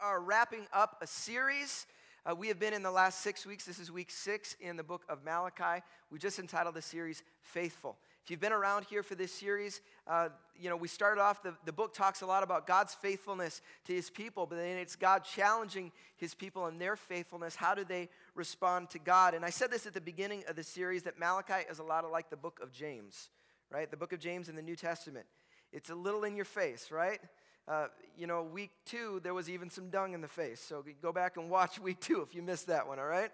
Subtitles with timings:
[0.00, 1.86] are wrapping up a series.
[2.24, 3.64] Uh, we have been in the last six weeks.
[3.64, 5.82] This is week six in the book of Malachi.
[6.10, 7.96] We just entitled the series Faithful.
[8.22, 11.54] If you've been around here for this series, uh, you know, we started off, the,
[11.64, 15.24] the book talks a lot about God's faithfulness to his people, but then it's God
[15.24, 17.56] challenging his people and their faithfulness.
[17.56, 19.32] How do they respond to God?
[19.34, 22.04] And I said this at the beginning of the series that Malachi is a lot
[22.04, 23.30] of like the book of James,
[23.70, 23.90] right?
[23.90, 25.26] The book of James in the New Testament.
[25.72, 27.20] It's a little in your face, right?
[27.68, 30.60] Uh, you know, week two, there was even some dung in the face.
[30.60, 33.30] So go back and watch week two if you missed that one, all right?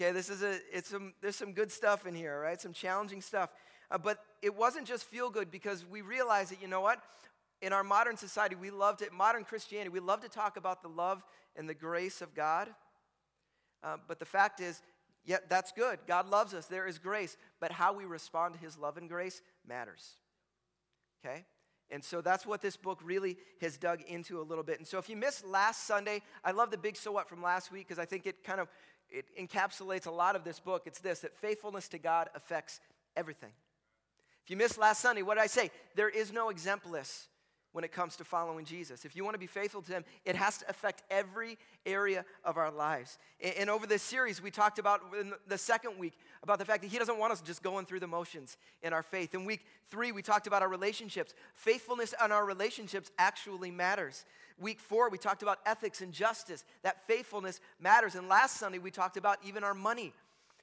[0.00, 2.60] Okay, this is a, it's some, there's some good stuff in here, right?
[2.60, 3.50] Some challenging stuff.
[3.90, 7.00] Uh, but it wasn't just feel good because we realized that, you know what?
[7.62, 10.88] In our modern society, we love to, modern Christianity, we love to talk about the
[10.88, 11.22] love
[11.54, 12.68] and the grace of God.
[13.82, 14.82] Uh, but the fact is,
[15.24, 15.98] yeah, that's good.
[16.06, 16.66] God loves us.
[16.66, 17.36] There is grace.
[17.60, 20.14] But how we respond to his love and grace matters.
[21.24, 21.44] Okay?
[21.90, 24.78] And so that's what this book really has dug into a little bit.
[24.78, 27.70] And so if you missed last Sunday, I love the big so what from last
[27.70, 28.68] week because I think it kind of
[29.08, 30.82] it encapsulates a lot of this book.
[30.86, 32.80] It's this that faithfulness to God affects
[33.16, 33.52] everything.
[34.44, 35.70] If you missed last Sunday, what did I say?
[35.94, 37.28] There is no exempless
[37.76, 39.04] when it comes to following Jesus.
[39.04, 42.56] If you want to be faithful to Him, it has to affect every area of
[42.56, 43.18] our lives.
[43.58, 46.88] And, over this series, we talked about in the second week about the fact that
[46.88, 49.34] He doesn't want us just going through the motions in our faith.
[49.34, 51.34] In week three, we talked about our relationships.
[51.52, 54.24] Faithfulness on our relationships actually matters.
[54.58, 58.14] Week four, we talked about ethics and justice, that faithfulness matters.
[58.14, 60.14] And last Sunday, we talked about even our money.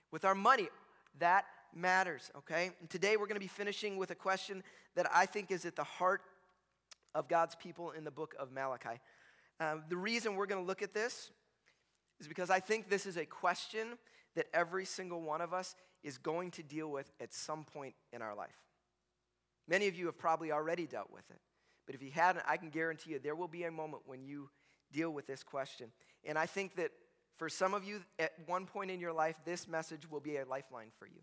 [0.10, 0.68] With our money,
[1.20, 2.72] that matters, okay?
[2.80, 4.64] And today, we're going to be finishing with a question
[4.96, 6.24] that I think is at the heart
[7.16, 9.00] of God's people in the book of Malachi.
[9.60, 11.32] Um, the reason we're going to look at this
[12.20, 13.98] is because I think this is a question
[14.36, 18.22] that every single one of us is going to deal with at some point in
[18.22, 18.56] our life.
[19.68, 21.40] Many of you have probably already dealt with it.
[21.86, 24.50] But if you hadn't, I can guarantee you there will be a moment when you
[24.92, 25.92] deal with this question.
[26.24, 26.92] And I think that
[27.36, 30.46] for some of you, at one point in your life, this message will be a
[30.46, 31.22] lifeline for you.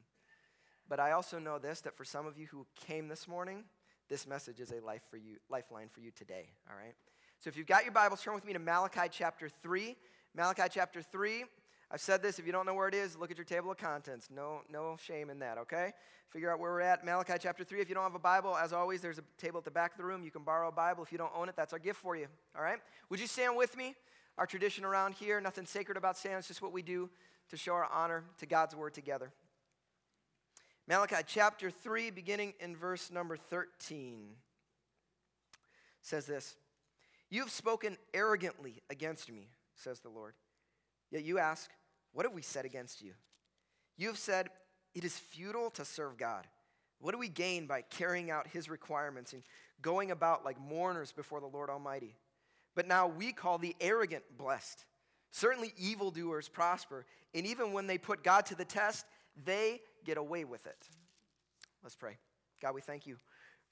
[0.88, 3.64] But I also know this that for some of you who came this morning,
[4.10, 6.94] this message is a life for you, lifeline for you today, all right?
[7.38, 9.96] So if you've got your Bibles, turn with me to Malachi chapter 3.
[10.34, 11.44] Malachi chapter 3.
[11.92, 13.78] I've said this, if you don't know where it is, look at your table of
[13.78, 14.28] contents.
[14.28, 15.92] No, no shame in that, okay?
[16.28, 17.04] Figure out where we're at.
[17.04, 17.80] Malachi chapter 3.
[17.80, 19.98] If you don't have a Bible, as always, there's a table at the back of
[19.98, 20.24] the room.
[20.24, 21.04] You can borrow a Bible.
[21.04, 22.78] If you don't own it, that's our gift for you, all right?
[23.10, 23.94] Would you stand with me?
[24.38, 27.10] Our tradition around here, nothing sacred about standing, it's just what we do
[27.50, 29.32] to show our honor to God's word together.
[30.90, 34.30] Malachi chapter 3, beginning in verse number 13,
[36.02, 36.56] says this
[37.30, 40.34] You have spoken arrogantly against me, says the Lord.
[41.12, 41.70] Yet you ask,
[42.12, 43.12] What have we said against you?
[43.98, 44.48] You have said,
[44.92, 46.48] It is futile to serve God.
[46.98, 49.44] What do we gain by carrying out his requirements and
[49.80, 52.16] going about like mourners before the Lord Almighty?
[52.74, 54.84] But now we call the arrogant blessed.
[55.30, 59.06] Certainly, evildoers prosper, and even when they put God to the test,
[59.44, 60.88] they get away with it.
[61.82, 62.18] Let's pray.
[62.60, 63.16] God, we thank you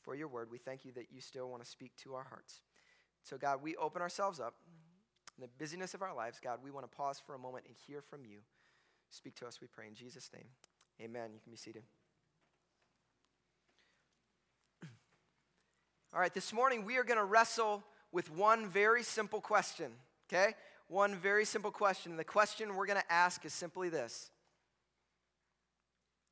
[0.03, 0.51] for your word.
[0.51, 2.63] We thank you that you still want to speak to our hearts.
[3.23, 4.55] So, God, we open ourselves up.
[5.37, 7.75] In the busyness of our lives, God, we want to pause for a moment and
[7.87, 8.39] hear from you.
[9.11, 10.47] Speak to us, we pray in Jesus' name.
[11.01, 11.31] Amen.
[11.33, 11.83] You can be seated.
[16.13, 19.93] All right, this morning we are going to wrestle with one very simple question,
[20.29, 20.55] okay?
[20.89, 22.17] One very simple question.
[22.17, 24.31] The question we're going to ask is simply this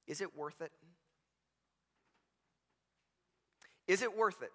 [0.07, 0.73] is it worth it?
[3.89, 4.53] Is it worth it?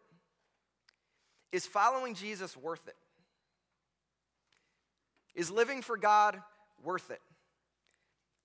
[1.51, 2.95] Is following Jesus worth it?
[5.35, 6.41] Is living for God
[6.83, 7.21] worth it?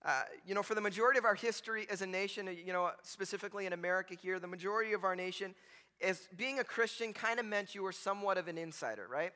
[0.05, 3.67] Uh, you know, for the majority of our history as a nation, you know, specifically
[3.67, 5.55] in America here, the majority of our nation,
[6.01, 9.33] as being a Christian kind of meant you were somewhat of an insider, right?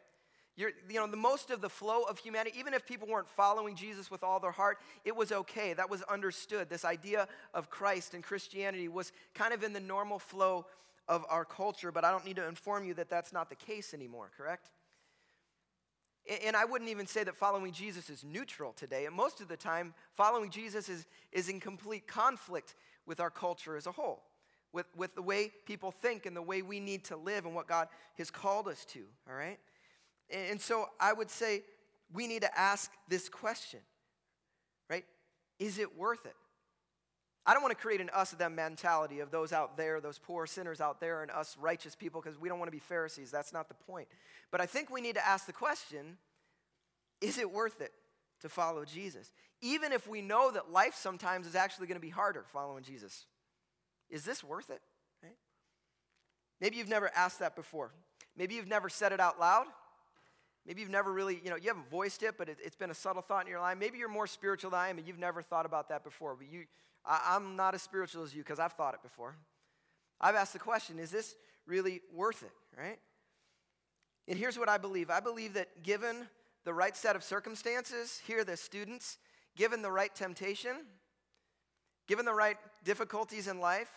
[0.56, 3.77] You're, you know, the most of the flow of humanity, even if people weren't following
[3.77, 5.72] Jesus with all their heart, it was okay.
[5.72, 6.69] That was understood.
[6.69, 10.66] This idea of Christ and Christianity was kind of in the normal flow
[11.09, 13.94] of our culture, but I don't need to inform you that that's not the case
[13.94, 14.71] anymore, correct?
[16.44, 19.06] And I wouldn't even say that following Jesus is neutral today.
[19.06, 22.75] And most of the time, following Jesus is, is in complete conflict
[23.06, 24.23] with our culture as a whole,
[24.73, 27.67] with, with the way people think and the way we need to live and what
[27.67, 27.88] God
[28.19, 29.58] has called us to, all right?
[30.32, 31.62] And so I would say
[32.12, 33.81] we need to ask this question,
[34.88, 35.05] right?
[35.59, 36.37] Is it worth it?
[37.47, 40.47] I don't want to create an us them mentality of those out there, those poor
[40.47, 43.31] sinners out there, and us righteous people because we don't want to be Pharisees.
[43.31, 44.09] That's not the point.
[44.50, 46.19] But I think we need to ask the question
[47.21, 47.93] is it worth it
[48.41, 49.33] to follow Jesus?
[49.61, 53.26] Even if we know that life sometimes is actually going to be harder following Jesus.
[54.09, 54.81] Is this worth it?
[55.23, 55.37] Right?
[56.61, 57.93] Maybe you've never asked that before.
[58.37, 59.67] Maybe you've never said it out loud.
[60.67, 62.95] Maybe you've never really, you know, you haven't voiced it, but it, has been a
[62.95, 63.79] subtle thought in your life.
[63.79, 66.37] Maybe you're more spiritual than I am and you've never thought about that before.
[66.37, 66.65] But you,
[67.05, 69.37] I, I'm not as spiritual as you because I've thought it before.
[70.21, 71.35] I've asked the question is this
[71.67, 72.99] really worth it, right?
[74.29, 76.29] And here's what I believe I believe that given
[76.65, 79.19] the right set of circumstances, here, the students,
[79.57, 80.77] given the right temptation,
[82.07, 83.89] given the right difficulties in life,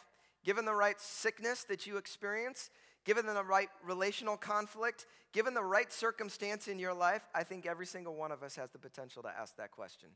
[0.43, 2.69] given the right sickness that you experience,
[3.05, 7.85] given the right relational conflict, given the right circumstance in your life, I think every
[7.85, 10.09] single one of us has the potential to ask that question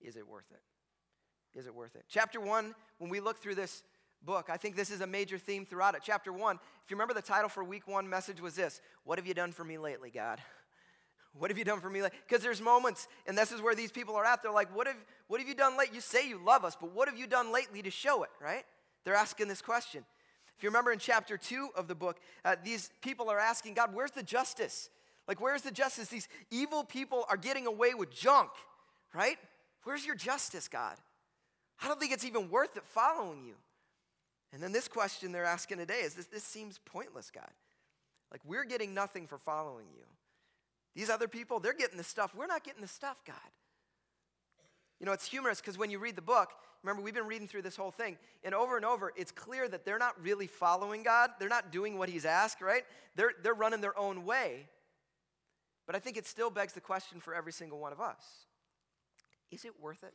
[0.00, 1.58] Is it worth it?
[1.58, 2.04] Is it worth it?
[2.08, 3.82] Chapter one, when we look through this
[4.24, 6.00] book, I think this is a major theme throughout it.
[6.02, 9.26] Chapter one, if you remember the title for week one message was this What have
[9.26, 10.40] you done for me lately, God?
[11.36, 12.00] What have you done for me?
[12.28, 14.40] Because there's moments, and this is where these people are at.
[14.40, 14.94] They're like, what have,
[15.26, 15.92] what have you done late?
[15.92, 18.64] You say you love us, but what have you done lately to show it, right?
[19.04, 20.04] They're asking this question.
[20.56, 23.94] If you remember in chapter two of the book, uh, these people are asking God,
[23.94, 24.88] where's the justice?
[25.26, 26.08] Like, where's the justice?
[26.08, 28.50] These evil people are getting away with junk,
[29.14, 29.36] right?
[29.84, 30.96] Where's your justice, God?
[31.82, 33.54] I don't think it's even worth it following you.
[34.52, 37.50] And then this question they're asking today is this, this seems pointless, God.
[38.30, 40.04] Like, we're getting nothing for following you.
[40.94, 42.34] These other people, they're getting the stuff.
[42.34, 43.36] We're not getting the stuff, God.
[45.00, 46.50] You know, it's humorous because when you read the book,
[46.82, 49.84] remember, we've been reading through this whole thing, and over and over, it's clear that
[49.84, 51.30] they're not really following God.
[51.38, 52.84] They're not doing what He's asked, right?
[53.16, 54.68] They're, they're running their own way.
[55.86, 58.24] But I think it still begs the question for every single one of us
[59.50, 60.14] Is it worth it?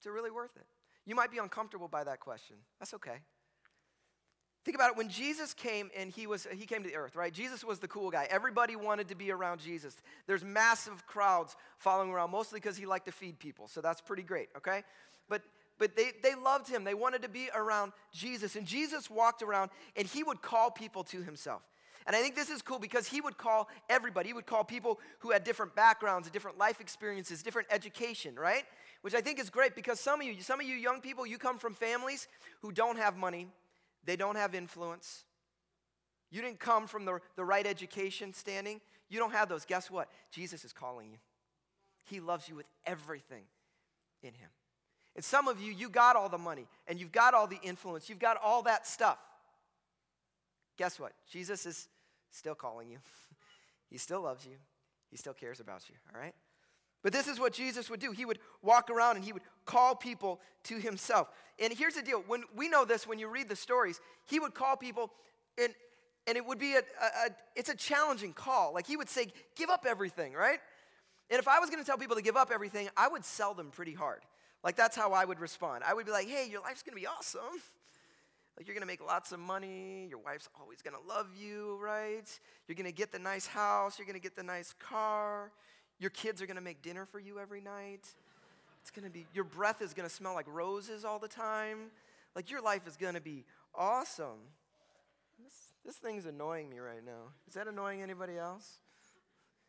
[0.00, 0.66] Is it really worth it?
[1.04, 2.56] You might be uncomfortable by that question.
[2.80, 3.18] That's okay.
[4.66, 4.96] Think about it.
[4.96, 7.32] When Jesus came and he was he came to the earth, right?
[7.32, 8.26] Jesus was the cool guy.
[8.28, 9.94] Everybody wanted to be around Jesus.
[10.26, 13.68] There's massive crowds following around, mostly because he liked to feed people.
[13.68, 14.82] So that's pretty great, okay?
[15.28, 15.42] But
[15.78, 16.82] but they, they loved him.
[16.82, 18.56] They wanted to be around Jesus.
[18.56, 21.62] And Jesus walked around and he would call people to himself.
[22.04, 24.30] And I think this is cool because he would call everybody.
[24.30, 28.64] He would call people who had different backgrounds, different life experiences, different education, right?
[29.02, 31.38] Which I think is great because some of you, some of you young people, you
[31.38, 32.26] come from families
[32.62, 33.46] who don't have money,
[34.06, 35.24] they don't have influence.
[36.30, 38.80] You didn't come from the, the right education standing.
[39.08, 39.64] You don't have those.
[39.64, 40.08] Guess what?
[40.30, 41.18] Jesus is calling you.
[42.04, 43.42] He loves you with everything
[44.22, 44.48] in Him.
[45.14, 48.08] And some of you, you got all the money and you've got all the influence,
[48.08, 49.18] you've got all that stuff.
[50.76, 51.12] Guess what?
[51.30, 51.88] Jesus is
[52.30, 52.98] still calling you.
[53.90, 54.56] he still loves you,
[55.10, 56.34] He still cares about you, all right?
[57.06, 58.10] But this is what Jesus would do.
[58.10, 61.28] He would walk around and he would call people to himself.
[61.60, 64.54] And here's the deal when we know this when you read the stories, he would
[64.54, 65.12] call people
[65.56, 65.72] and
[66.26, 68.74] and it would be a, a, a it's a challenging call.
[68.74, 70.58] Like he would say, give up everything, right?
[71.30, 73.70] And if I was gonna tell people to give up everything, I would sell them
[73.70, 74.22] pretty hard.
[74.64, 75.84] Like that's how I would respond.
[75.86, 77.62] I would be like, hey, your life's gonna be awesome.
[78.56, 80.08] Like, you're gonna make lots of money.
[80.08, 82.26] Your wife's always gonna love you, right?
[82.66, 83.96] You're gonna get the nice house.
[83.96, 85.52] You're gonna get the nice car.
[85.98, 88.06] Your kids are going to make dinner for you every night.
[88.82, 91.90] It's going to be, your breath is going to smell like roses all the time.
[92.34, 93.44] Like your life is going to be
[93.74, 94.38] awesome.
[95.42, 95.52] This,
[95.84, 97.32] this thing's annoying me right now.
[97.48, 98.78] Is that annoying anybody else?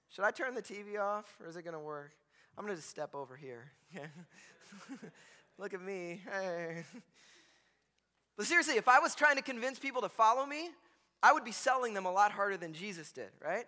[0.09, 2.11] Should I turn the TV off or is it going to work?
[2.57, 3.71] I'm going to just step over here.
[5.57, 6.21] Look at me.
[6.31, 6.83] Hey.
[8.35, 10.69] But seriously, if I was trying to convince people to follow me,
[11.23, 13.65] I would be selling them a lot harder than Jesus did, right?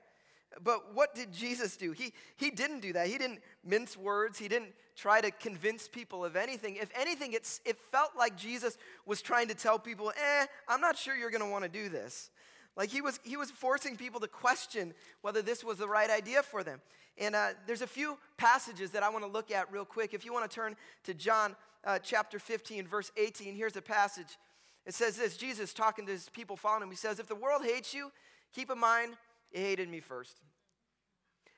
[0.64, 1.92] But what did Jesus do?
[1.92, 3.08] He, he didn't do that.
[3.08, 4.40] He didn't mince words.
[4.40, 6.76] He didn't try to convince people of anything.
[6.76, 10.98] If anything, it's, it felt like Jesus was trying to tell people, eh, I'm not
[10.98, 12.32] sure you're going to want to do this.
[12.76, 16.42] Like he was, he was forcing people to question whether this was the right idea
[16.42, 16.82] for them.
[17.18, 20.14] And uh, there's a few passages that I want to look at real quick.
[20.14, 24.38] If you want to turn to John uh, chapter 15, verse 18, here's a passage.
[24.86, 26.90] It says this Jesus talking to his people following him.
[26.90, 28.12] He says, If the world hates you,
[28.54, 29.16] keep in mind
[29.52, 30.42] it hated me first.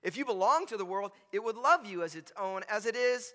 [0.03, 2.63] If you belong to the world, it would love you as its own.
[2.69, 3.33] As it is,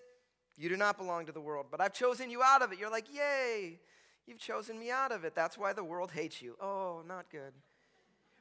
[0.56, 2.78] you do not belong to the world, but I've chosen you out of it.
[2.78, 3.78] You're like, yay,
[4.26, 5.34] you've chosen me out of it.
[5.34, 6.56] That's why the world hates you.
[6.60, 7.52] Oh, not good.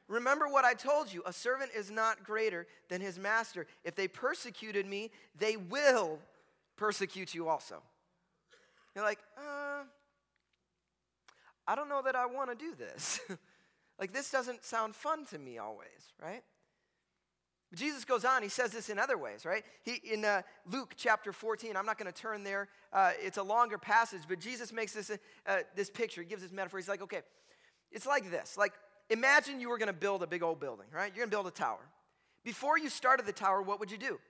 [0.08, 3.66] Remember what I told you a servant is not greater than his master.
[3.84, 6.18] If they persecuted me, they will
[6.76, 7.82] persecute you also.
[8.94, 9.82] You're like, uh,
[11.66, 13.20] I don't know that I want to do this.
[13.98, 16.42] Like, this doesn't sound fun to me always, right?
[17.70, 19.64] But Jesus goes on, he says this in other ways, right?
[19.82, 23.42] He, in uh, Luke chapter 14, I'm not going to turn there, uh, it's a
[23.42, 25.10] longer passage, but Jesus makes this,
[25.46, 26.78] uh, this picture, he gives this metaphor.
[26.78, 27.22] He's like, okay,
[27.90, 28.56] it's like this.
[28.56, 28.72] Like,
[29.10, 31.12] imagine you were going to build a big old building, right?
[31.14, 31.80] You're going to build a tower.
[32.44, 34.20] Before you started the tower, what would you do?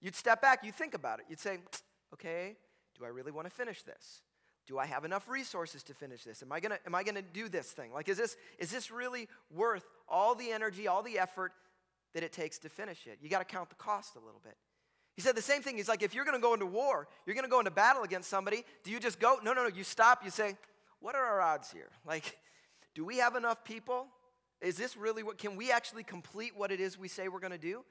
[0.00, 1.26] You'd step back, you'd think about it.
[1.28, 1.58] You'd say,
[2.12, 2.56] okay,
[2.98, 4.22] do I really want to finish this?
[4.66, 6.42] Do I have enough resources to finish this?
[6.42, 7.92] Am I gonna, am I gonna do this thing?
[7.92, 11.52] Like, is this, is this really worth all the energy, all the effort
[12.14, 13.18] that it takes to finish it.
[13.22, 14.56] You got to count the cost a little bit.
[15.14, 15.76] He said the same thing.
[15.76, 18.64] He's like, if you're to go into war, you're to go into battle against somebody,
[18.82, 19.38] do you just go?
[19.42, 19.68] No, no, no.
[19.68, 20.24] You stop.
[20.24, 20.56] You say,
[21.00, 21.88] what are our odds here?
[22.06, 22.38] Like,
[22.94, 24.06] do we have enough people?
[24.60, 27.58] Is this really what, can we actually complete what it is we say we're to
[27.58, 27.84] do?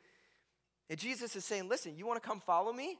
[0.91, 2.99] And Jesus is saying, listen, you want to come follow me?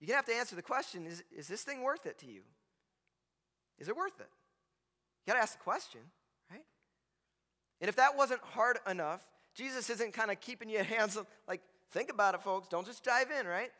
[0.00, 2.26] You're going to have to answer the question is, is this thing worth it to
[2.26, 2.42] you?
[3.78, 4.28] Is it worth it?
[5.26, 6.00] You got to ask the question,
[6.50, 6.64] right?
[7.80, 9.22] And if that wasn't hard enough,
[9.54, 12.68] Jesus isn't kind of keeping you hands like, think about it, folks.
[12.68, 13.70] Don't just dive in, right?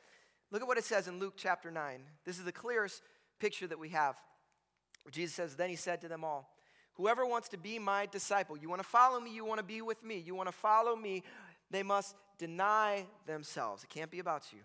[0.50, 2.00] Look at what it says in Luke chapter 9.
[2.25, 3.02] This is the clearest
[3.40, 4.16] picture that we have.
[5.11, 6.49] Jesus says, Then he said to them all,
[6.94, 9.83] Whoever wants to be my disciple, you want to follow me, you want to be
[9.83, 11.25] with me, you want to follow me,
[11.71, 13.83] they must deny themselves.
[13.83, 14.61] It can't be about you.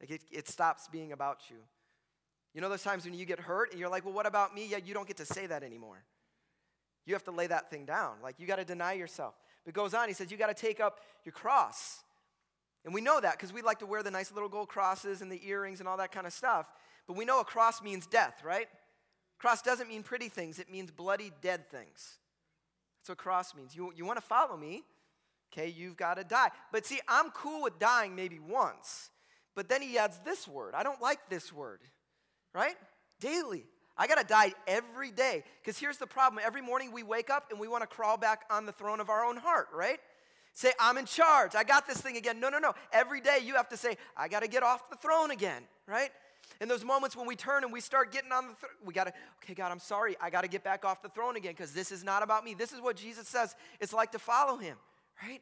[0.00, 1.56] Like it, it stops being about you.
[2.54, 4.66] You know those times when you get hurt and you're like, well, what about me?
[4.66, 6.04] Yeah, you don't get to say that anymore.
[7.06, 8.16] You have to lay that thing down.
[8.22, 9.34] Like you got to deny yourself.
[9.64, 12.02] But goes on, he says, you got to take up your cross.
[12.84, 15.32] And we know that because we like to wear the nice little gold crosses and
[15.32, 16.66] the earrings and all that kind of stuff.
[17.06, 18.68] But we know a cross means death, right?
[19.38, 22.18] Cross doesn't mean pretty things, it means bloody, dead things.
[23.00, 23.74] That's what cross means.
[23.74, 24.84] You, you want to follow me,
[25.52, 26.50] okay, you've got to die.
[26.72, 29.10] But see, I'm cool with dying maybe once,
[29.54, 30.74] but then he adds this word.
[30.74, 31.80] I don't like this word,
[32.54, 32.76] right?
[33.20, 33.64] Daily.
[33.96, 35.44] I got to die every day.
[35.62, 38.42] Because here's the problem every morning we wake up and we want to crawl back
[38.50, 39.98] on the throne of our own heart, right?
[40.52, 41.54] Say, I'm in charge.
[41.54, 42.40] I got this thing again.
[42.40, 42.74] No, no, no.
[42.92, 46.10] Every day you have to say, I got to get off the throne again, right?
[46.60, 49.04] In those moments when we turn and we start getting on the throne, we got
[49.04, 50.16] to, okay, God, I'm sorry.
[50.20, 52.54] I got to get back off the throne again because this is not about me.
[52.54, 54.76] This is what Jesus says it's like to follow him,
[55.22, 55.40] right?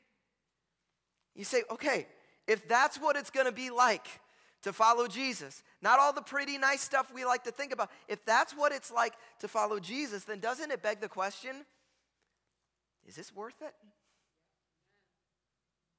[1.34, 2.06] You say, okay,
[2.46, 4.06] if that's what it's going to be like
[4.62, 8.24] to follow Jesus, not all the pretty, nice stuff we like to think about, if
[8.24, 11.64] that's what it's like to follow Jesus, then doesn't it beg the question
[13.08, 13.74] is this worth it?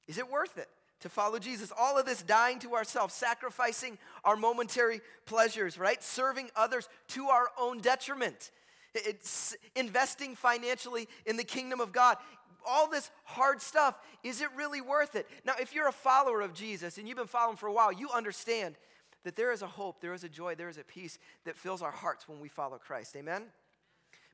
[0.08, 0.68] Is it worth it?
[1.04, 1.70] to follow Jesus.
[1.78, 6.02] All of this dying to ourselves, sacrificing our momentary pleasures, right?
[6.02, 8.50] Serving others to our own detriment.
[8.94, 12.16] It's investing financially in the kingdom of God.
[12.66, 15.28] All this hard stuff, is it really worth it?
[15.44, 18.10] Now, if you're a follower of Jesus and you've been following for a while, you
[18.10, 18.76] understand
[19.24, 21.82] that there is a hope, there is a joy, there is a peace that fills
[21.82, 23.16] our hearts when we follow Christ.
[23.16, 23.44] Amen?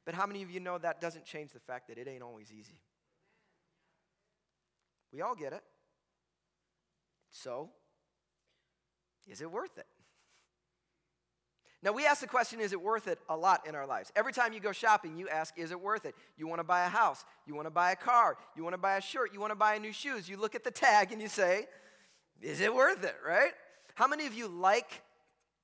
[0.04, 2.52] But how many of you know that doesn't change the fact that it ain't always
[2.52, 2.80] easy?
[5.12, 5.62] We all get it.
[7.30, 7.70] So,
[9.28, 9.86] is it worth it?
[11.82, 14.12] Now, we ask the question, is it worth it a lot in our lives?
[14.14, 16.14] Every time you go shopping, you ask, is it worth it?
[16.36, 18.78] You want to buy a house, you want to buy a car, you want to
[18.78, 20.28] buy a shirt, you want to buy new shoes.
[20.28, 21.66] You look at the tag and you say,
[22.42, 23.52] is it worth it, right?
[23.94, 25.02] How many of you like,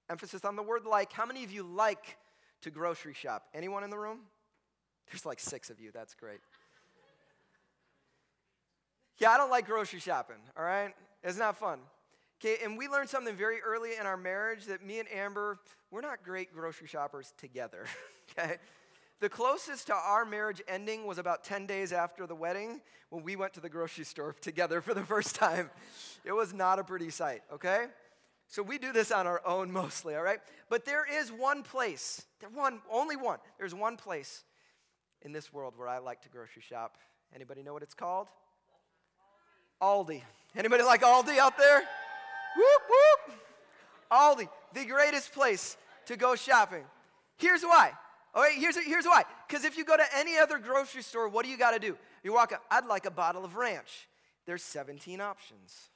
[0.08, 2.16] emphasis on the word like, how many of you like
[2.62, 3.44] to grocery shop?
[3.54, 4.20] Anyone in the room?
[5.10, 6.40] There's like six of you, that's great.
[9.18, 10.94] Yeah, I don't like grocery shopping, all right?
[11.24, 11.78] It's not fun.
[12.40, 15.58] Okay, and we learned something very early in our marriage that me and Amber,
[15.90, 17.86] we're not great grocery shoppers together.
[18.38, 18.56] okay?
[19.20, 23.36] The closest to our marriage ending was about 10 days after the wedding when we
[23.36, 25.70] went to the grocery store together for the first time.
[26.24, 27.86] It was not a pretty sight, okay?
[28.48, 30.40] So we do this on our own mostly, all right?
[30.68, 33.38] But there is one place, one, only one.
[33.58, 34.44] There's one place
[35.22, 36.98] in this world where I like to grocery shop.
[37.34, 38.28] Anybody know what it's called?
[39.80, 40.22] Aldi.
[40.54, 41.82] Anybody like Aldi out there?
[42.56, 43.38] Whoop, whoop.
[44.10, 46.84] Aldi, the greatest place to go shopping.
[47.36, 47.92] Here's why.
[48.34, 49.24] Oh, All right, here's, here's why.
[49.46, 51.96] Because if you go to any other grocery store, what do you got to do?
[52.22, 54.08] You walk up, I'd like a bottle of ranch.
[54.46, 55.90] There's 17 options.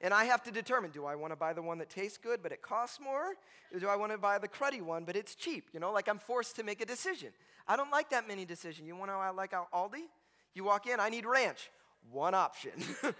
[0.00, 2.42] And I have to determine do I want to buy the one that tastes good
[2.42, 3.34] but it costs more?
[3.72, 5.68] Or do I want to buy the cruddy one but it's cheap?
[5.72, 7.28] You know, like I'm forced to make a decision.
[7.68, 8.86] I don't like that many decisions.
[8.86, 10.02] You want to I like Aldi?
[10.54, 11.70] You walk in, I need ranch
[12.10, 12.72] one option.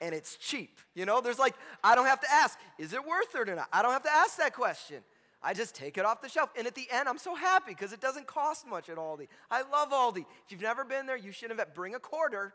[0.00, 0.78] and it's cheap.
[0.94, 3.68] You know, there's like, I don't have to ask, is it worth it or not?
[3.72, 4.98] I don't have to ask that question.
[5.42, 6.50] I just take it off the shelf.
[6.56, 9.28] And at the end, I'm so happy because it doesn't cost much at Aldi.
[9.50, 10.24] I love Aldi.
[10.44, 12.52] If you've never been there, you should have bring a quarter.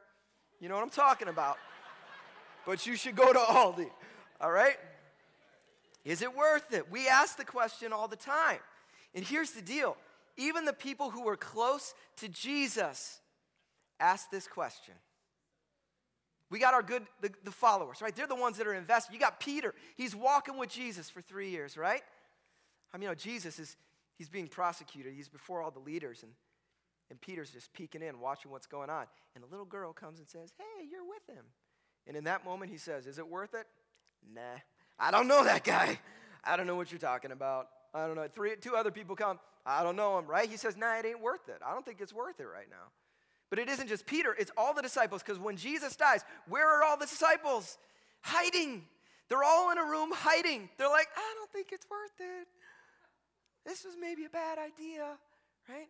[0.60, 1.58] You know what I'm talking about.
[2.66, 3.90] but you should go to Aldi.
[4.42, 4.76] All right?
[6.04, 6.92] Is it worth it?
[6.92, 8.60] We ask the question all the time.
[9.16, 9.96] And here's the deal
[10.36, 13.20] even the people who were close to Jesus
[14.00, 14.96] asked this question
[16.54, 18.16] we got our good, the, the followers, right?
[18.16, 19.12] They're the ones that are invested.
[19.12, 19.74] You got Peter.
[19.96, 22.04] He's walking with Jesus for three years, right?
[22.94, 23.76] I mean, you know, Jesus is,
[24.20, 25.16] he's being prosecuted.
[25.16, 26.32] He's before all the leaders, and,
[27.10, 29.08] and Peter's just peeking in, watching what's going on.
[29.34, 31.44] And a little girl comes and says, Hey, you're with him.
[32.06, 33.66] And in that moment, he says, Is it worth it?
[34.32, 34.60] Nah.
[35.00, 35.98] I don't know that guy.
[36.44, 37.70] I don't know what you're talking about.
[37.96, 38.28] I don't know.
[38.32, 39.40] Three, two other people come.
[39.66, 40.48] I don't know him, right?
[40.48, 41.62] He says, Nah, it ain't worth it.
[41.66, 42.92] I don't think it's worth it right now.
[43.54, 45.22] But it isn't just Peter, it's all the disciples.
[45.22, 47.78] Because when Jesus dies, where are all the disciples?
[48.22, 48.82] Hiding.
[49.30, 50.70] They're all in a room hiding.
[50.80, 52.48] They're like, I don't think it's worth it.
[53.64, 55.06] This was maybe a bad idea,
[55.70, 55.88] right?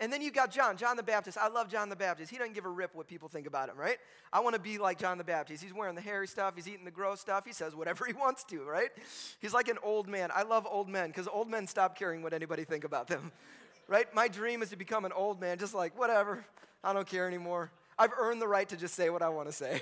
[0.00, 1.38] And then you got John, John the Baptist.
[1.38, 2.32] I love John the Baptist.
[2.32, 3.98] He doesn't give a rip what people think about him, right?
[4.32, 5.62] I want to be like John the Baptist.
[5.62, 8.42] He's wearing the hairy stuff, he's eating the gross stuff, he says whatever he wants
[8.46, 8.90] to, right?
[9.38, 10.30] He's like an old man.
[10.34, 13.30] I love old men because old men stop caring what anybody think about them,
[13.86, 14.12] right?
[14.12, 16.44] My dream is to become an old man, just like, whatever,
[16.82, 17.70] I don't care anymore.
[17.98, 19.80] I've earned the right to just say what I want to say,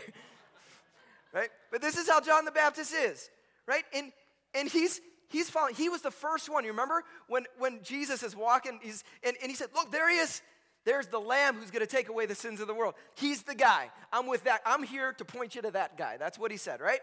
[1.32, 1.48] right?
[1.70, 3.30] But this is how John the Baptist is,
[3.66, 3.84] right?
[3.94, 4.12] And,
[4.54, 6.64] and he's, He's following, he was the first one.
[6.64, 10.16] You remember when, when Jesus is walking, he's, and, and he said, Look, there he
[10.16, 10.42] is.
[10.84, 12.94] There's the lamb who's going to take away the sins of the world.
[13.14, 13.90] He's the guy.
[14.12, 14.60] I'm with that.
[14.66, 16.16] I'm here to point you to that guy.
[16.16, 17.00] That's what he said, right?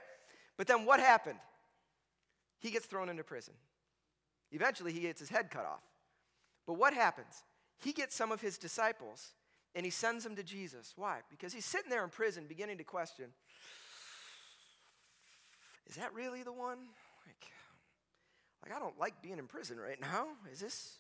[0.58, 1.40] But then what happened?
[2.60, 3.54] He gets thrown into prison.
[4.52, 5.84] Eventually, he gets his head cut off.
[6.66, 7.44] But what happens?
[7.80, 9.32] He gets some of his disciples
[9.78, 10.94] and he sends them to Jesus.
[10.96, 11.20] Why?
[11.30, 13.28] Because he's sitting there in prison beginning to question
[15.88, 16.80] is that really the one?
[17.26, 17.46] Like,
[18.64, 20.26] like, I don't like being in prison right now.
[20.52, 20.96] Is this,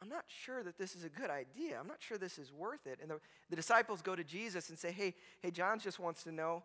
[0.00, 1.80] I'm not sure that this is a good idea.
[1.80, 3.00] I'm not sure this is worth it.
[3.02, 3.18] And the,
[3.50, 6.62] the disciples go to Jesus and say, hey, hey, John just wants to know,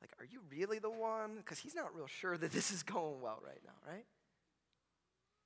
[0.00, 1.36] like, are you really the one?
[1.36, 4.06] Because he's not real sure that this is going well right now, right?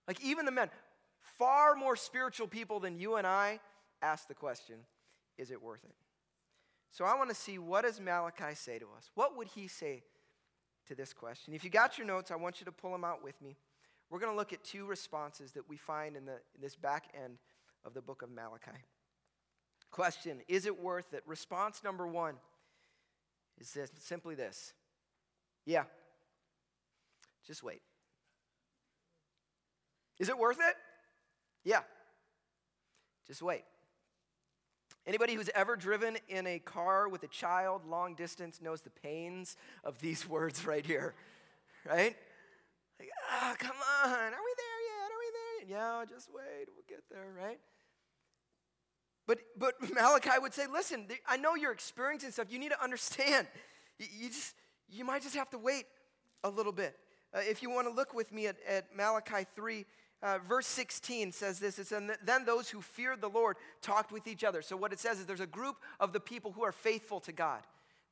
[0.06, 0.70] Like, even the men,
[1.38, 3.58] far more spiritual people than you and I,
[4.00, 4.76] ask the question,
[5.38, 5.94] is it worth it?
[6.90, 9.10] So I want to see what does Malachi say to us?
[9.14, 10.02] What would he say
[10.86, 11.52] to this question?
[11.52, 13.56] If you got your notes, I want you to pull them out with me.
[14.08, 17.12] We're going to look at two responses that we find in, the, in this back
[17.14, 17.38] end
[17.84, 18.70] of the book of Malachi.
[19.90, 21.22] Question Is it worth it?
[21.26, 22.36] Response number one
[23.58, 24.72] is this, simply this
[25.64, 25.84] Yeah.
[27.46, 27.82] Just wait.
[30.18, 30.74] Is it worth it?
[31.64, 31.82] Yeah.
[33.26, 33.64] Just wait.
[35.06, 39.56] Anybody who's ever driven in a car with a child long distance knows the pains
[39.84, 41.14] of these words right here,
[41.84, 42.16] right?
[42.98, 45.10] Like, ah, oh, come on, are we there yet?
[45.12, 45.78] Are we there yet?
[45.78, 47.60] Yeah, just wait, we'll get there, right?
[49.26, 52.46] But, but Malachi would say, listen, I know you're experiencing stuff.
[52.50, 53.46] You need to understand.
[53.98, 54.54] You, you just,
[54.90, 55.86] you might just have to wait
[56.44, 56.98] a little bit.
[57.32, 59.86] Uh, if you want to look with me at, at Malachi 3,
[60.22, 64.44] uh, verse 16 says this it's Then those who feared the Lord talked with each
[64.44, 64.62] other.
[64.62, 67.32] So, what it says is there's a group of the people who are faithful to
[67.32, 67.62] God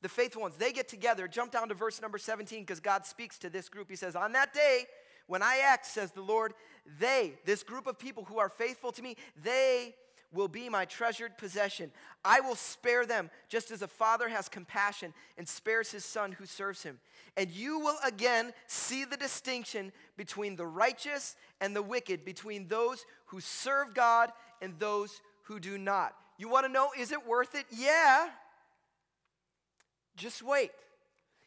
[0.04, 1.26] the faithful ones, they get together.
[1.26, 3.88] Jump down to verse number 17 because God speaks to this group.
[3.88, 4.84] He says, On that day,
[5.26, 6.52] when I act, says the Lord,
[7.00, 9.94] they, this group of people who are faithful to me, they
[10.34, 11.90] will be my treasured possession.
[12.24, 16.46] I will spare them just as a father has compassion and spares his son who
[16.46, 16.98] serves him.
[17.36, 23.04] And you will again see the distinction between the righteous and the wicked, between those
[23.26, 26.14] who serve God and those who do not.
[26.36, 27.66] You want to know, is it worth it?
[27.70, 28.28] Yeah.
[30.16, 30.70] Just wait.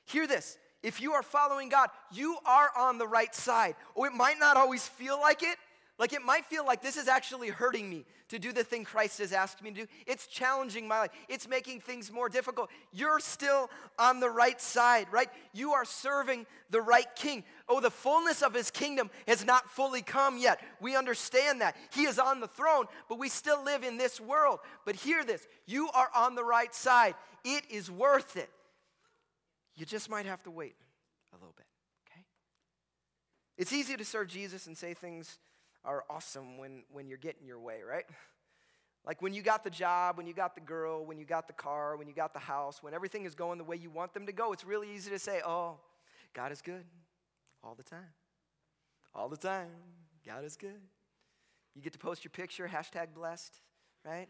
[0.06, 0.58] Hear this.
[0.84, 3.76] If you are following God, you are on the right side.
[3.96, 5.58] Oh, it might not always feel like it.
[6.00, 9.18] Like it might feel like this is actually hurting me to do the thing Christ
[9.18, 9.88] has asked me to do.
[10.06, 11.12] It's challenging my life.
[11.28, 12.70] It's making things more difficult.
[12.92, 15.30] You're still on the right side, right?
[15.54, 17.44] You are serving the right king.
[17.68, 20.62] Oh, the fullness of his kingdom has not fully come yet.
[20.80, 21.76] We understand that.
[21.92, 24.60] He is on the throne, but we still live in this world.
[24.86, 27.16] But hear this you are on the right side.
[27.44, 28.50] It is worth it.
[29.76, 30.76] You just might have to wait
[31.34, 31.66] a little bit,
[32.08, 32.24] okay?
[33.58, 35.40] It's easy to serve Jesus and say things
[35.88, 38.06] are awesome when, when you're getting your way, right?
[39.06, 41.54] Like when you got the job, when you got the girl, when you got the
[41.54, 44.26] car, when you got the house, when everything is going the way you want them
[44.26, 45.78] to go, it's really easy to say, oh,
[46.34, 46.84] God is good
[47.64, 48.14] all the time.
[49.16, 49.70] All the time.
[50.26, 50.82] God is good.
[51.74, 53.62] You get to post your picture, hashtag blessed,
[54.06, 54.28] right?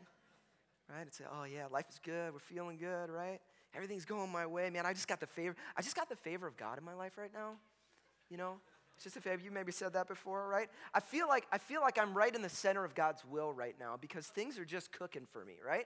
[0.88, 1.02] Right?
[1.02, 2.32] And say, oh yeah, life is good.
[2.32, 3.40] We're feeling good, right?
[3.74, 4.86] Everything's going my way, man.
[4.86, 5.56] I just got the favor.
[5.76, 7.54] I just got the favor of God in my life right now.
[8.30, 8.58] You know,
[9.06, 9.44] a favor.
[9.44, 10.70] You maybe said that before, right?
[10.94, 13.76] I feel like I feel like I'm right in the center of God's will right
[13.80, 15.86] now because things are just cooking for me, right?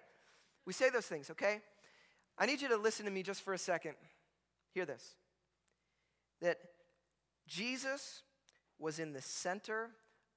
[0.65, 1.61] We say those things, okay?
[2.37, 3.95] I need you to listen to me just for a second.
[4.73, 5.15] Hear this.
[6.41, 6.57] That
[7.47, 8.23] Jesus
[8.79, 9.89] was in the center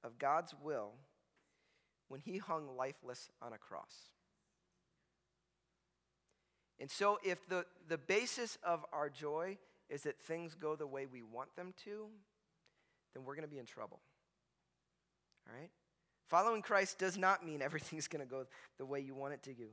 [0.03, 0.91] of God's will
[2.07, 4.11] when he hung lifeless on a cross.
[6.79, 9.57] And so, if the, the basis of our joy
[9.89, 12.07] is that things go the way we want them to,
[13.15, 13.99] then we're going to be in trouble.
[15.47, 15.71] All right?
[16.27, 18.45] Following Christ does not mean everything's going to go
[18.77, 19.65] the way you want it to go,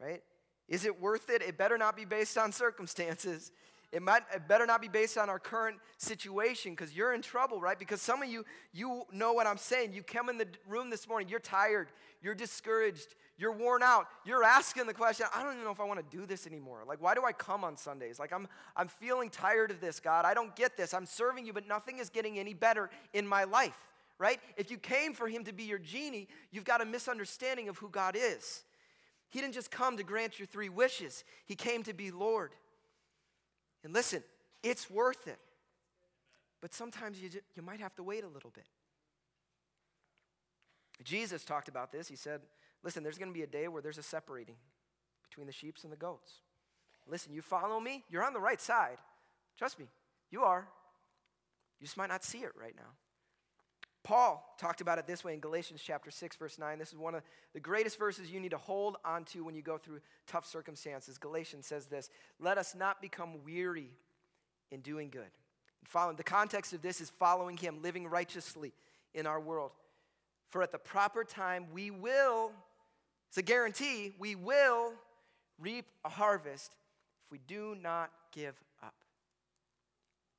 [0.00, 0.22] right?
[0.68, 1.42] Is it worth it?
[1.42, 3.52] It better not be based on circumstances.
[3.94, 7.60] It, might, it better not be based on our current situation because you're in trouble,
[7.60, 7.78] right?
[7.78, 9.92] Because some of you, you know what I'm saying.
[9.92, 14.08] You come in the room this morning, you're tired, you're discouraged, you're worn out.
[14.24, 16.80] You're asking the question, I don't even know if I want to do this anymore.
[16.88, 18.18] Like, why do I come on Sundays?
[18.18, 20.24] Like, I'm, I'm feeling tired of this, God.
[20.24, 20.92] I don't get this.
[20.92, 23.78] I'm serving you, but nothing is getting any better in my life,
[24.18, 24.40] right?
[24.56, 27.88] If you came for him to be your genie, you've got a misunderstanding of who
[27.90, 28.64] God is.
[29.30, 32.50] He didn't just come to grant your three wishes, he came to be Lord.
[33.84, 34.22] And listen,
[34.62, 35.38] it's worth it.
[36.60, 38.64] But sometimes you, you might have to wait a little bit.
[41.04, 42.08] Jesus talked about this.
[42.08, 42.40] He said,
[42.82, 44.56] Listen, there's going to be a day where there's a separating
[45.28, 46.32] between the sheep and the goats.
[47.08, 48.98] Listen, you follow me, you're on the right side.
[49.58, 49.86] Trust me,
[50.30, 50.68] you are.
[51.80, 52.92] You just might not see it right now.
[54.04, 56.78] Paul talked about it this way in Galatians chapter 6 verse 9.
[56.78, 57.22] This is one of
[57.54, 61.16] the greatest verses you need to hold onto when you go through tough circumstances.
[61.16, 63.90] Galatians says this, "Let us not become weary
[64.70, 68.74] in doing good." And following the context of this is following him, living righteously
[69.14, 69.72] in our world.
[70.48, 72.54] For at the proper time we will
[73.34, 74.94] it's a guarantee we will
[75.58, 76.76] reap a harvest
[77.24, 78.94] if we do not give up.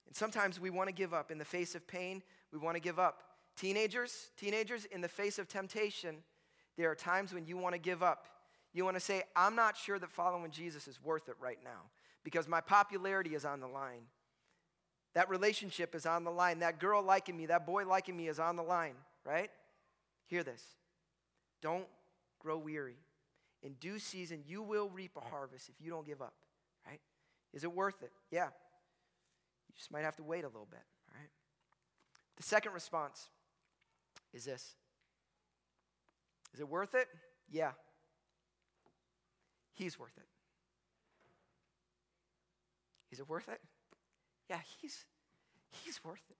[0.07, 1.29] And sometimes we want to give up.
[1.29, 3.34] In the face of pain, we want to give up.
[3.55, 6.17] Teenagers, teenagers, in the face of temptation,
[6.77, 8.25] there are times when you want to give up.
[8.73, 11.89] You want to say, I'm not sure that following Jesus is worth it right now
[12.23, 14.01] because my popularity is on the line.
[15.13, 16.59] That relationship is on the line.
[16.59, 19.49] That girl liking me, that boy liking me is on the line, right?
[20.27, 20.61] Hear this.
[21.61, 21.85] Don't
[22.39, 22.97] grow weary.
[23.63, 26.33] In due season, you will reap a harvest if you don't give up,
[26.85, 26.99] right?
[27.53, 28.11] Is it worth it?
[28.29, 28.47] Yeah.
[28.47, 31.29] You just might have to wait a little bit, all right?
[32.35, 33.29] The second response
[34.35, 34.75] is this
[36.53, 37.07] Is it worth it?
[37.49, 37.71] Yeah.
[39.73, 40.27] He's worth it.
[43.11, 43.59] Is it worth it?
[44.49, 45.05] Yeah, he's
[45.83, 46.37] he's worth it.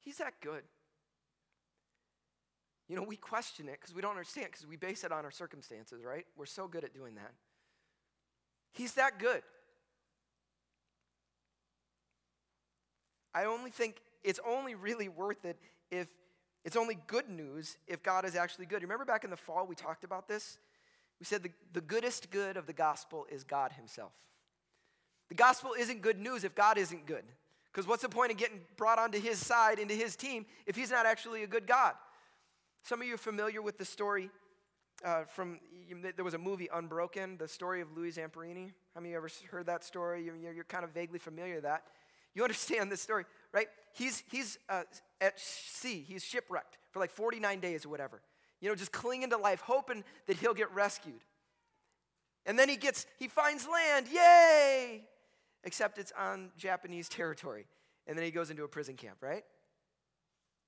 [0.00, 0.62] He's that good.
[2.88, 5.30] You know, we question it because we don't understand, because we base it on our
[5.30, 6.24] circumstances, right?
[6.36, 7.32] We're so good at doing that.
[8.72, 9.42] He's that good.
[13.34, 15.58] I only think it's only really worth it
[15.90, 16.08] if
[16.64, 18.82] it's only good news if God is actually good.
[18.82, 20.58] Remember back in the fall, we talked about this?
[21.20, 24.12] We said the, the goodest good of the gospel is God Himself.
[25.28, 27.24] The gospel isn't good news if God isn't good.
[27.72, 30.90] Because what's the point of getting brought onto His side, into His team, if He's
[30.90, 31.94] not actually a good God?
[32.82, 34.30] Some of you are familiar with the story
[35.04, 35.60] uh, from,
[36.16, 38.72] there was a movie, Unbroken, the story of Louis Zamperini.
[38.94, 40.24] How many of you ever heard that story?
[40.24, 41.84] You're, you're kind of vaguely familiar with that.
[42.34, 43.24] You understand this story,
[43.56, 43.68] right?
[43.94, 44.82] He's, he's uh,
[45.18, 48.20] at sea, he's shipwrecked for like 49 days or whatever.
[48.60, 51.24] You know, just clinging to life, hoping that he'll get rescued.
[52.44, 55.08] And then he gets, he finds land, yay!
[55.64, 57.66] Except it's on Japanese territory.
[58.06, 59.42] And then he goes into a prison camp, right?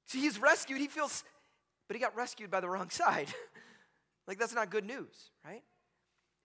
[0.07, 0.81] So he's rescued.
[0.81, 1.23] He feels
[1.89, 3.29] but he got rescued by the wrong side.
[4.27, 5.63] like, that's not good news, right?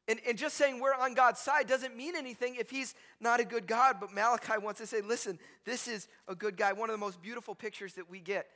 [0.08, 3.46] And, and just saying we're on God's side doesn't mean anything if he's not a
[3.46, 3.98] good God.
[4.02, 6.74] But Malachi wants to say, listen, this is a good guy.
[6.74, 8.48] One of the most beautiful pictures that we get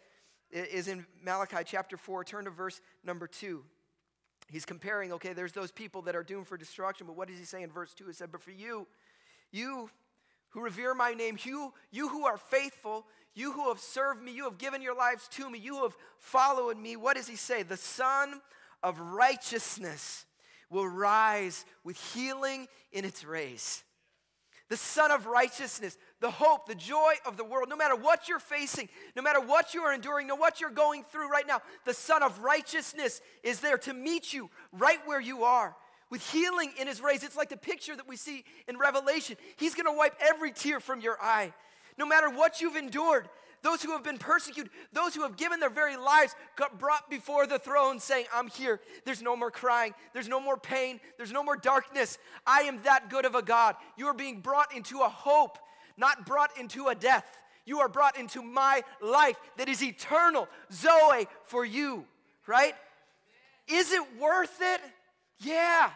[0.51, 2.23] is in Malachi chapter 4.
[2.25, 3.63] Turn to verse number 2.
[4.49, 7.45] He's comparing, okay, there's those people that are doomed for destruction, but what does he
[7.45, 8.07] say in verse 2?
[8.07, 8.87] He said, But for you,
[9.51, 9.89] you
[10.49, 13.05] who revere my name, you, you who are faithful,
[13.35, 16.77] you who have served me, you have given your lives to me, you have followed
[16.77, 16.95] me.
[16.95, 17.63] What does he say?
[17.63, 18.41] The Sun
[18.83, 20.25] of righteousness
[20.69, 23.83] will rise with healing in its rays.
[24.69, 27.69] The Sun of righteousness, the hope, the joy of the world.
[27.69, 31.05] No matter what you're facing, no matter what you are enduring, no what you're going
[31.05, 35.45] through right now, the Sun of righteousness is there to meet you right where you
[35.45, 35.75] are
[36.09, 37.23] with healing in his rays.
[37.23, 39.37] It's like the picture that we see in Revelation.
[39.55, 41.53] He's to wipe every tear from your eye
[41.97, 43.27] no matter what you've endured,
[43.63, 47.47] those who have been persecuted, those who have given their very lives, got brought before
[47.47, 48.79] the throne saying, I'm here.
[49.05, 49.93] There's no more crying.
[50.13, 50.99] There's no more pain.
[51.17, 52.17] There's no more darkness.
[52.45, 53.75] I am that good of a God.
[53.97, 55.57] You are being brought into a hope,
[55.97, 57.25] not brought into a death.
[57.65, 60.47] You are brought into my life that is eternal.
[60.71, 62.05] Zoe for you,
[62.45, 62.73] right?
[63.67, 64.81] Is it worth it?
[65.39, 65.89] Yeah.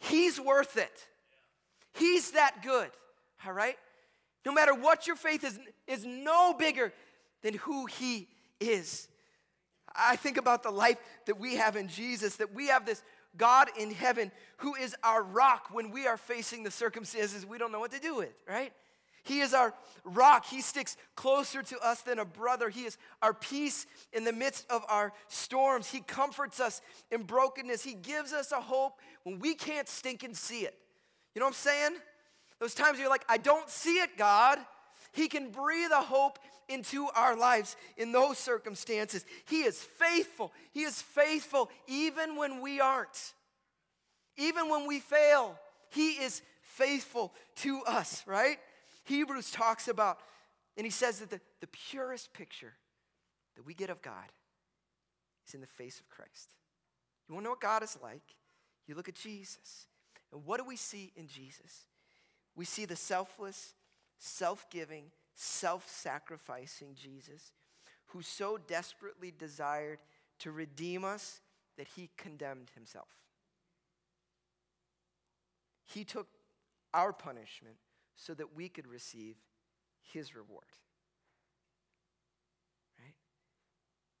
[0.00, 0.92] He's worth it.
[1.94, 2.90] He's that good,
[3.46, 3.76] all right?
[4.44, 6.92] No matter what your faith is, is no bigger
[7.42, 8.28] than who He
[8.60, 9.08] is.
[9.94, 13.02] I think about the life that we have in Jesus, that we have this
[13.36, 17.72] God in heaven who is our rock when we are facing the circumstances we don't
[17.72, 18.72] know what to do with, right?
[19.24, 19.74] He is our
[20.04, 20.46] rock.
[20.46, 22.70] He sticks closer to us than a brother.
[22.70, 25.90] He is our peace in the midst of our storms.
[25.90, 27.82] He comforts us in brokenness.
[27.82, 30.78] He gives us a hope when we can't stink and see it.
[31.34, 31.96] You know what I'm saying?
[32.60, 34.58] Those times you're like, I don't see it, God.
[35.12, 39.24] He can breathe a hope into our lives in those circumstances.
[39.46, 40.52] He is faithful.
[40.72, 43.32] He is faithful even when we aren't.
[44.36, 45.58] Even when we fail,
[45.90, 48.58] He is faithful to us, right?
[49.04, 50.18] Hebrews talks about,
[50.76, 52.74] and he says that the, the purest picture
[53.56, 54.30] that we get of God
[55.46, 56.54] is in the face of Christ.
[57.26, 58.22] You want to know what God is like?
[58.86, 59.86] You look at Jesus.
[60.30, 61.86] And what do we see in Jesus?
[62.58, 63.74] We see the selfless,
[64.18, 67.52] self giving, self sacrificing Jesus
[68.06, 70.00] who so desperately desired
[70.40, 71.40] to redeem us
[71.76, 73.06] that he condemned himself.
[75.84, 76.26] He took
[76.92, 77.76] our punishment
[78.16, 79.36] so that we could receive
[80.12, 80.64] his reward.
[82.98, 83.14] Right?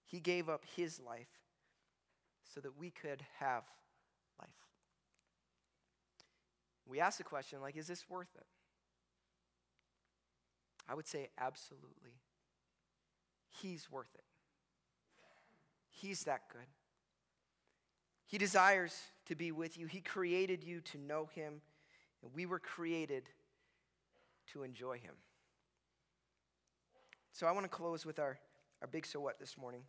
[0.04, 1.40] He gave up his life
[2.54, 3.64] so that we could have
[4.38, 4.48] life.
[6.88, 8.46] We ask the question like, is this worth it?
[10.88, 12.16] I would say absolutely.
[13.60, 14.24] He's worth it.
[15.90, 16.66] He's that good.
[18.26, 18.94] He desires
[19.26, 19.86] to be with you.
[19.86, 21.60] He created you to know Him,
[22.22, 23.24] and we were created
[24.52, 25.14] to enjoy Him.
[27.32, 28.38] So I want to close with our,
[28.80, 29.82] our big so what this morning.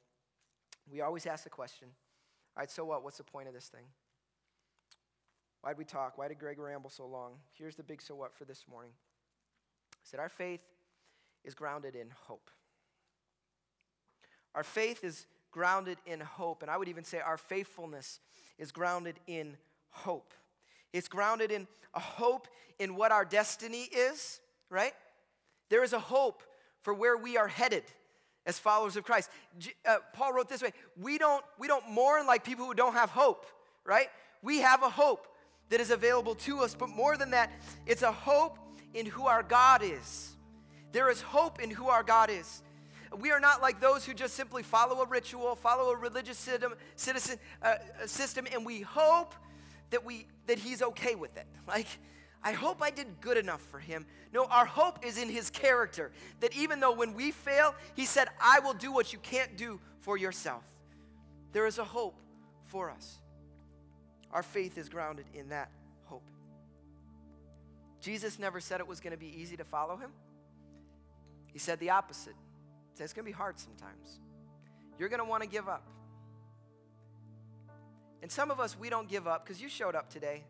[0.92, 1.90] We always ask the question
[2.58, 3.04] all right, so what?
[3.04, 3.86] What's the point of this thing?
[5.62, 6.18] Why did we talk?
[6.18, 7.34] Why did Greg ramble so long?
[7.58, 8.92] Here's the big so what for this morning.
[9.94, 10.64] I said, Our faith
[11.44, 12.50] is grounded in hope.
[14.56, 16.62] Our faith is grounded in hope.
[16.62, 18.20] And I would even say our faithfulness
[18.58, 19.58] is grounded in
[19.90, 20.34] hope.
[20.94, 22.48] It's grounded in a hope
[22.80, 24.94] in what our destiny is, right?
[25.70, 26.44] There is a hope
[26.82, 27.84] for where we are headed
[28.46, 29.30] as followers of Christ.
[29.86, 33.10] Uh, Paul wrote this way we don't, we don't mourn like people who don't have
[33.10, 33.46] hope,
[33.86, 34.08] right?
[34.42, 35.28] We have a hope
[35.70, 37.52] that is available to us, but more than that,
[37.86, 38.58] it's a hope
[38.94, 40.36] in who our God is.
[40.92, 42.64] There is hope in who our God is.
[43.20, 46.74] We are not like those who just simply follow a ritual, follow a religious system,
[46.96, 49.34] citizen, uh, system, and we hope
[49.90, 51.46] that, we, that He's okay with it.
[51.68, 51.88] Like,
[52.44, 54.06] I hope I did good enough for him.
[54.34, 56.12] No, our hope is in his character.
[56.40, 59.80] That even though when we fail, he said, I will do what you can't do
[60.00, 60.64] for yourself.
[61.52, 62.16] There is a hope
[62.66, 63.20] for us.
[64.32, 65.70] Our faith is grounded in that
[66.06, 66.28] hope.
[68.02, 70.12] Jesus never said it was going to be easy to follow him.
[71.52, 72.36] He said the opposite.
[72.92, 74.20] He said it's going to be hard sometimes.
[74.98, 75.88] You're going to want to give up.
[78.22, 80.44] And some of us, we don't give up because you showed up today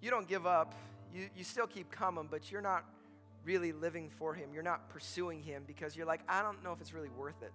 [0.00, 0.74] you don't give up.
[1.12, 2.84] You, you still keep coming, but you're not
[3.44, 4.50] really living for Him.
[4.52, 7.52] You're not pursuing Him because you're like, I don't know if it's really worth it.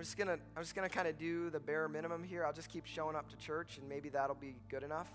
[0.00, 2.46] I'm just gonna, I'm just gonna kind of do the bare minimum here.
[2.46, 5.10] I'll just keep showing up to church, and maybe that'll be good enough.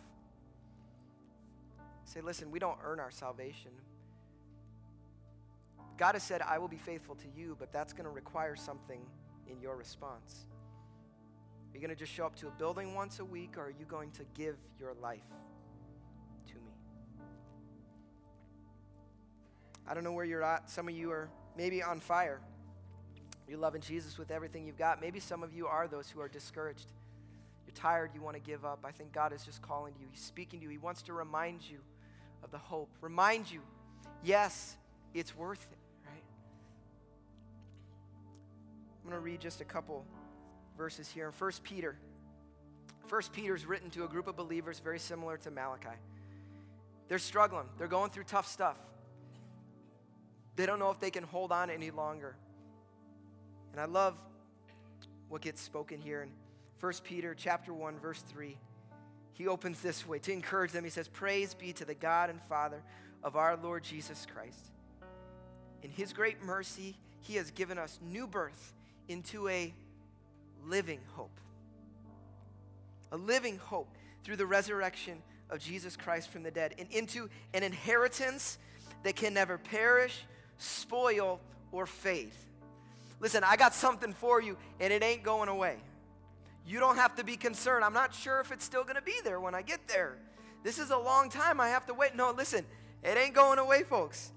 [2.03, 3.71] Say, listen, we don't earn our salvation.
[5.97, 9.01] God has said, I will be faithful to you, but that's going to require something
[9.49, 10.45] in your response.
[11.71, 13.73] Are you going to just show up to a building once a week, or are
[13.79, 15.25] you going to give your life?
[16.49, 16.73] To me?
[19.87, 20.69] I don't know where you're at.
[20.69, 22.39] Some of you are maybe on fire.
[23.47, 24.99] You're loving Jesus with everything you've got.
[24.99, 26.87] Maybe some of you are those who are discouraged.
[27.67, 28.79] You're tired, you want to give up.
[28.83, 30.07] I think God is just calling to you.
[30.11, 30.69] He's speaking to you.
[30.69, 31.77] He wants to remind you
[32.43, 32.89] of the hope.
[33.01, 33.61] Remind you,
[34.23, 34.75] yes,
[35.13, 35.77] it's worth it,
[36.09, 36.23] right?
[39.03, 40.05] I'm going to read just a couple
[40.77, 41.27] verses here.
[41.27, 41.95] In 1 Peter,
[43.09, 45.89] 1 Peter is written to a group of believers very similar to Malachi.
[47.07, 48.77] They're struggling, they're going through tough stuff.
[50.55, 52.35] They don't know if they can hold on any longer.
[53.75, 54.17] And I love
[55.27, 56.29] what gets spoken here in
[56.79, 58.57] 1 Peter chapter 1 verse 3.
[59.33, 60.85] He opens this way to encourage them.
[60.85, 62.81] He says, "Praise be to the God and Father
[63.21, 64.71] of our Lord Jesus Christ.
[65.83, 68.73] In his great mercy, he has given us new birth
[69.09, 69.73] into a
[70.63, 71.37] living hope.
[73.11, 77.61] A living hope through the resurrection of Jesus Christ from the dead and into an
[77.61, 78.57] inheritance
[79.03, 80.23] that can never perish
[80.57, 82.31] spoil, or fade.
[83.25, 85.77] Listen, I got something for you, and it ain't going away.
[86.67, 87.83] You don't have to be concerned.
[87.83, 90.17] I'm not sure if it's still going to be there when I get there.
[90.63, 92.15] This is a long time I have to wait.
[92.15, 92.63] No, listen,
[93.01, 94.31] it ain't going away, folks.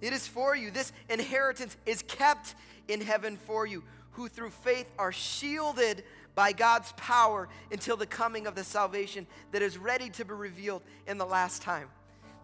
[0.00, 0.70] It is for you.
[0.70, 2.54] This inheritance is kept
[2.88, 6.02] in heaven for you, who through faith are shielded
[6.34, 10.80] by God's power until the coming of the salvation that is ready to be revealed
[11.06, 11.88] in the last time.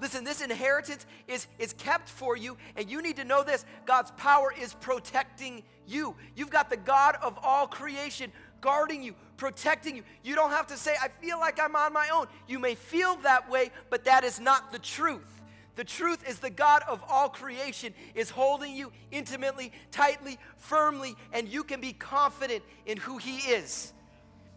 [0.01, 4.11] Listen, this inheritance is, is kept for you, and you need to know this God's
[4.13, 6.17] power is protecting you.
[6.35, 10.03] You've got the God of all creation guarding you, protecting you.
[10.23, 12.27] You don't have to say, I feel like I'm on my own.
[12.49, 15.41] You may feel that way, but that is not the truth.
[15.77, 21.49] The truth is the God of all creation is holding you intimately, tightly, firmly, and
[21.49, 23.93] you can be confident in who He is.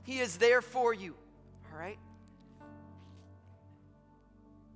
[0.04, 1.16] He is there for you,
[1.72, 1.98] all right?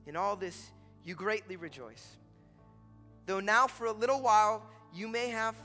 [0.07, 0.71] In all this,
[1.03, 2.15] you greatly rejoice.
[3.25, 5.55] Though now, for a little while, you may have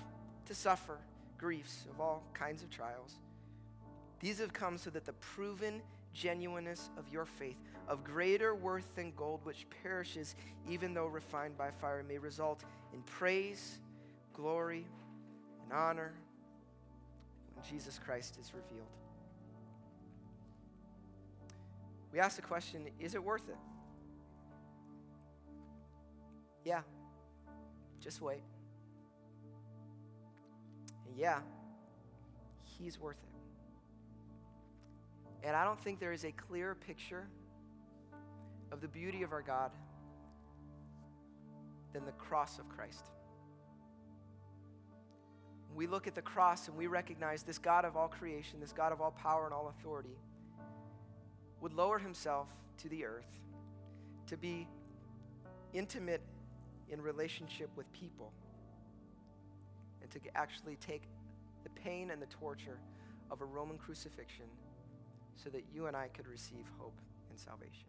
[0.46, 0.98] to suffer
[1.38, 3.14] griefs of all kinds of trials.
[4.20, 5.80] These have come so that the proven
[6.12, 7.56] genuineness of your faith,
[7.88, 10.34] of greater worth than gold, which perishes
[10.68, 13.78] even though refined by fire, may result in praise,
[14.34, 14.84] glory,
[15.62, 16.12] and honor
[17.54, 18.88] when Jesus Christ is revealed.
[22.12, 23.56] We ask the question is it worth it?
[26.64, 26.80] Yeah.
[28.00, 28.42] Just wait.
[31.06, 31.40] And yeah,
[32.78, 33.28] He's worth it.
[35.46, 37.26] And I don't think there is a clearer picture
[38.70, 39.70] of the beauty of our God
[41.92, 43.04] than the cross of Christ.
[45.74, 48.92] We look at the cross and we recognize this God of all creation, this God
[48.92, 50.16] of all power and all authority,
[51.60, 52.48] would lower himself
[52.78, 53.30] to the earth
[54.26, 54.66] to be
[55.72, 56.22] intimate
[56.90, 58.32] in relationship with people
[60.00, 61.02] and to actually take
[61.64, 62.78] the pain and the torture
[63.30, 64.46] of a Roman crucifixion
[65.36, 67.88] so that you and I could receive hope and salvation.